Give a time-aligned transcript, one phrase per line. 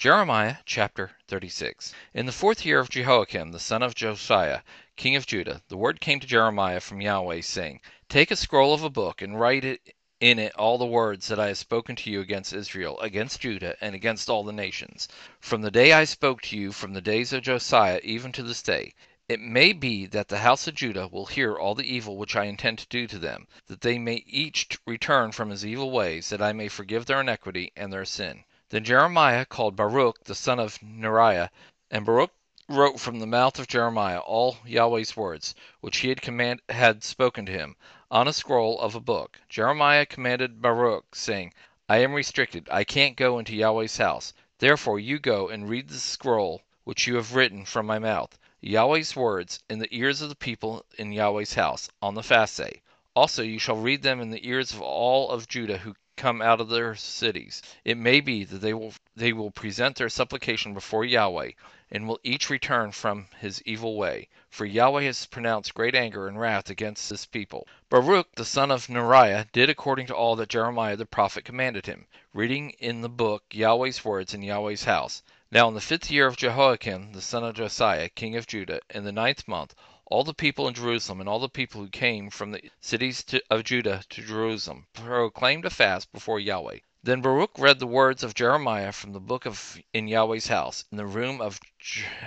[0.00, 1.92] Jeremiah chapter 36.
[2.14, 4.62] In the fourth year of Jehoiakim the son of Josiah,
[4.96, 8.82] king of Judah, the word came to Jeremiah from Yahweh, saying, Take a scroll of
[8.82, 12.10] a book, and write it in it all the words that I have spoken to
[12.10, 15.06] you against Israel, against Judah, and against all the nations,
[15.38, 18.62] from the day I spoke to you, from the days of Josiah, even to this
[18.62, 18.94] day.
[19.28, 22.44] It may be that the house of Judah will hear all the evil which I
[22.44, 26.40] intend to do to them, that they may each return from his evil ways, that
[26.40, 28.44] I may forgive their iniquity and their sin.
[28.70, 31.48] Then Jeremiah called Baruch the son of Neriah,
[31.90, 32.30] and Baruch
[32.68, 37.44] wrote from the mouth of Jeremiah all Yahweh's words, which he had command had spoken
[37.46, 37.74] to him,
[38.12, 39.40] on a scroll of a book.
[39.48, 41.52] Jeremiah commanded Baruch, saying,
[41.88, 44.32] I am restricted, I can't go into Yahweh's house.
[44.58, 49.16] Therefore you go and read the scroll which you have written from my mouth, Yahweh's
[49.16, 52.82] words, in the ears of the people in Yahweh's house, on the fast day.
[53.16, 56.60] Also you shall read them in the ears of all of Judah who come out
[56.60, 57.62] of their cities.
[57.82, 61.52] It may be that they will they will present their supplication before Yahweh,
[61.90, 64.28] and will each return from his evil way.
[64.50, 67.66] For Yahweh has pronounced great anger and wrath against this people.
[67.88, 72.06] Baruch the son of Neriah did according to all that Jeremiah the prophet commanded him,
[72.34, 75.22] reading in the book Yahweh's words in Yahweh's house.
[75.50, 79.04] Now in the fifth year of Jehoiakim the son of Josiah, king of Judah, in
[79.04, 79.74] the ninth month,
[80.10, 83.40] all the people in Jerusalem and all the people who came from the cities to,
[83.48, 86.78] of Judah to Jerusalem proclaimed a fast before Yahweh.
[87.02, 90.98] Then Baruch read the words of Jeremiah from the book of in Yahweh's house, in
[90.98, 91.60] the room of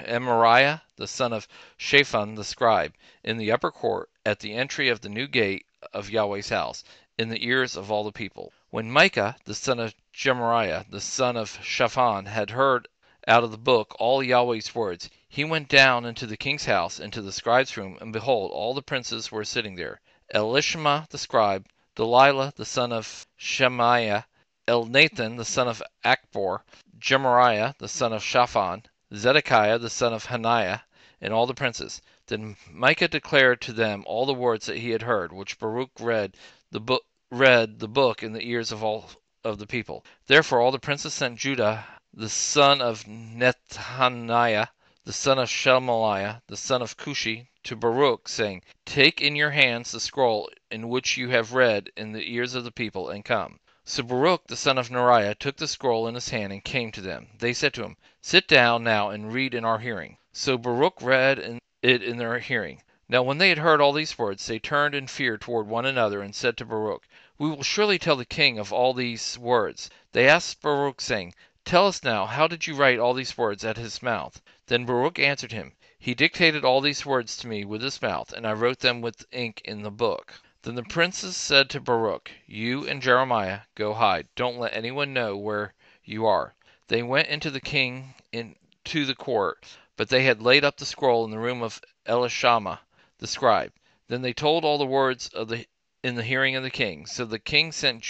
[0.05, 1.45] Amariah the son of
[1.77, 6.09] Shaphan the scribe, in the upper court, at the entry of the new gate of
[6.09, 6.85] Yahweh's house,
[7.17, 8.53] in the ears of all the people.
[8.69, 12.87] When Micaiah the son of Gemariah the son of Shaphan had heard
[13.27, 17.19] out of the book all Yahweh's words, he went down into the king's house, into
[17.19, 19.99] the scribe's room, and behold, all the princes were sitting there
[20.31, 24.27] Elishama the scribe, Delaiah the son of Shemaiah,
[24.67, 26.59] Elnathan the son of Achbor,
[26.99, 30.81] Gemariah the son of Shaphan, Zedekiah the son of Hananiah,
[31.19, 32.03] and all the princes.
[32.27, 36.37] Then Micaiah declared to them all the words that he had heard, which Baruch read
[36.69, 39.09] the book read the book in the ears of all
[39.43, 40.05] of the people.
[40.27, 44.67] Therefore all the princes sent Judah the son of Nethaniah
[45.05, 49.91] the son of Shelemiah, the son of Cushi, to Baruch, saying, Take in your hands
[49.91, 53.59] the scroll in which you have read in the ears of the people, and come.
[53.83, 57.01] So Baruch the son of Neriah took the scroll in his hand and came to
[57.01, 57.27] them.
[57.37, 60.19] They said to him, Sit down now and read in our hearing.
[60.31, 62.81] So Baruch read it in their hearing.
[63.09, 66.21] Now when they had heard all these words, they turned in fear toward one another,
[66.21, 67.05] and said to Baruch,
[67.37, 69.89] We will surely tell the king of all these words.
[70.13, 71.33] They asked Baruch, saying,
[71.65, 74.41] Tell us now, how did you write all these words at his mouth?
[74.67, 78.45] Then Baruch answered him, He dictated all these words to me with his mouth, and
[78.45, 80.33] I wrote them with ink in the book.
[80.63, 84.27] Then the princes said to Baruch, You and Jeremiah go hide.
[84.35, 86.53] Don't let anyone know where you are.
[86.89, 91.23] They went into the king into the court, but they had laid up the scroll
[91.23, 92.81] in the room of Elishama
[93.19, 93.71] the scribe.
[94.09, 95.65] Then they told all the words of the
[96.03, 97.05] in the hearing of the king.
[97.05, 98.03] So the king sent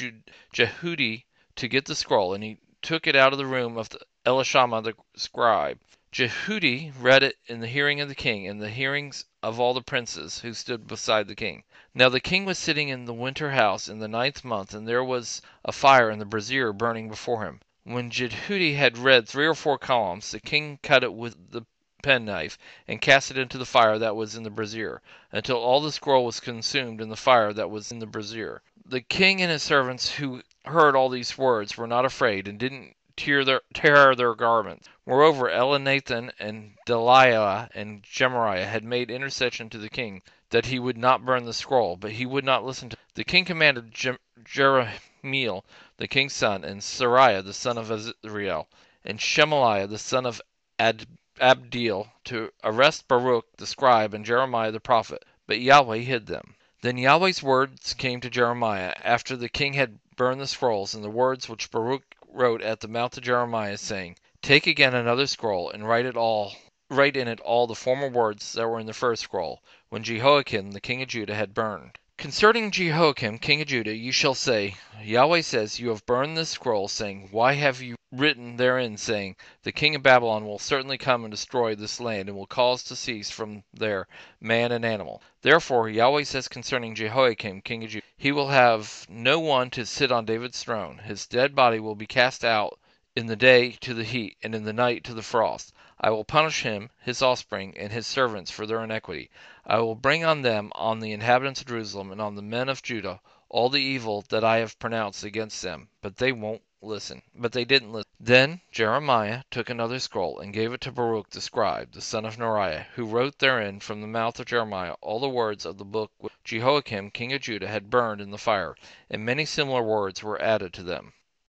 [0.52, 1.25] Jehudi
[1.56, 4.83] to get the scroll, and he took it out of the room of the Elishama
[4.83, 5.79] the scribe.
[6.11, 9.81] Jehudi read it in the hearing of the king, and the hearings of all the
[9.81, 11.63] princes who stood beside the king.
[11.95, 15.03] Now the king was sitting in the winter house in the ninth month, and there
[15.03, 17.61] was a fire in the brazier burning before him.
[17.85, 21.66] When Jehudi had read three or four columns, the king cut it with the
[22.01, 25.01] penknife, and cast it into the fire that was in the brazier,
[25.31, 28.61] until all the scroll was consumed in the fire that was in the brazier.
[28.85, 32.96] The king and his servants who heard all these words were not afraid, and didn't
[33.16, 34.88] tear their, tear their garments.
[35.06, 40.97] Moreover, Elnathan and Delaiah and Gemariah had made intercession to the king that he would
[40.97, 45.63] not burn the scroll, but he would not listen to The king commanded Jerahmeel,
[45.97, 48.68] the king's son, and Seraiah, the son of Azriel,
[49.03, 50.41] and Shemaliah, the son of
[50.79, 51.07] Ad-
[51.40, 56.56] Abdeel, to arrest Baruch the scribe and Jeremiah the prophet, but Yahweh hid them.
[56.81, 61.09] Then Yahweh's words came to Jeremiah after the king had burned the scrolls, and the
[61.09, 65.87] words which Baruch wrote at the mouth of Jeremiah, saying, Take again another scroll, and
[65.90, 66.53] write it all
[66.90, 70.70] write in it all the former words that were in the first scroll, when Jehoiakim
[70.72, 71.97] the king of Judah had burned.
[72.23, 76.87] Concerning Jehoiakim king of Judah you shall say, Yahweh says, You have burned this scroll,
[76.87, 81.31] saying, Why have you written therein, saying, The king of Babylon will certainly come and
[81.31, 84.08] destroy this land, and will cause to cease from there
[84.40, 85.22] man and animal.
[85.41, 90.09] Therefore Yahweh says concerning Jehoiakim king of Judah, He will have no one to sit
[90.09, 90.99] on David's throne.
[90.99, 92.79] His dead body will be cast out
[93.15, 95.71] in the day to the heat, and in the night to the frost.
[96.01, 99.29] I will punish him, his offspring, and his servants for their iniquity.
[99.67, 102.81] I will bring on them, on the inhabitants of Jerusalem, and on the men of
[102.81, 107.21] Judah, all the evil that I have pronounced against them, but they won't listen.
[107.35, 108.09] But they didn't listen.
[108.19, 112.39] Then Jeremiah took another scroll, and gave it to Baruch the scribe, the son of
[112.39, 116.09] Neriah, who wrote therein from the mouth of Jeremiah all the words of the book
[116.17, 118.75] which Jehoiakim king of Judah had burned in the fire;
[119.07, 121.13] and many similar words were added to them.